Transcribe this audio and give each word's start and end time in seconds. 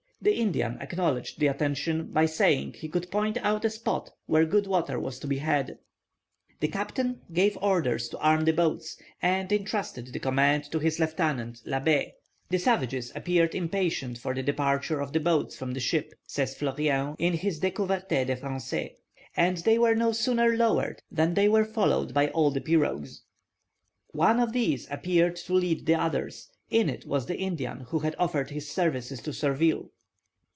The 0.23 0.35
Indian 0.35 0.77
acknowledged 0.79 1.39
the 1.39 1.47
attention, 1.47 2.11
by 2.11 2.27
saying 2.27 2.73
he 2.73 2.89
could 2.89 3.09
point 3.09 3.37
out 3.41 3.65
a 3.65 3.71
spot 3.71 4.11
where 4.27 4.45
good 4.45 4.67
water 4.67 4.99
was 4.99 5.17
to 5.17 5.25
be 5.25 5.39
had. 5.39 5.79
The 6.59 6.67
captain 6.67 7.21
gave 7.33 7.57
orders 7.59 8.07
to 8.09 8.19
arm 8.19 8.45
the 8.45 8.53
boats, 8.53 9.01
and 9.19 9.51
entrusted 9.51 10.13
the 10.13 10.19
command 10.19 10.65
to 10.73 10.77
his 10.77 10.99
lieutenant 10.99 11.63
Labbé. 11.65 12.11
"The 12.51 12.59
savages 12.59 13.11
appeared 13.15 13.55
impatient 13.55 14.19
for 14.19 14.35
the 14.35 14.43
departure 14.43 15.01
of 15.01 15.11
the 15.11 15.19
boats 15.19 15.55
from 15.57 15.71
the 15.71 15.79
ship," 15.79 16.13
says 16.27 16.53
Fleurien, 16.55 17.15
in 17.17 17.33
his 17.33 17.59
"Découvertes 17.59 18.27
des 18.27 18.35
Français," 18.35 18.91
"and 19.35 19.57
they 19.57 19.79
were 19.79 19.95
no 19.95 20.11
sooner 20.11 20.55
lowered 20.55 21.01
than 21.09 21.33
they 21.33 21.49
were 21.49 21.65
followed 21.65 22.13
by 22.13 22.27
all 22.27 22.51
the 22.51 22.61
pirogues. 22.61 23.21
One 24.11 24.39
of 24.39 24.53
these 24.53 24.87
appeared 24.91 25.35
to 25.37 25.55
lead 25.55 25.87
the 25.87 25.95
others; 25.95 26.51
in 26.69 26.91
it 26.91 27.07
was 27.07 27.25
the 27.25 27.39
Indian 27.39 27.79
who 27.89 27.97
had 27.97 28.15
offered 28.19 28.51
his 28.51 28.69
services 28.69 29.19
to 29.23 29.33
Surville. 29.33 29.89